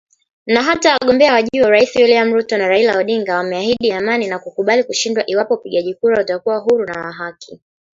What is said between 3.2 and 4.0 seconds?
wameahidi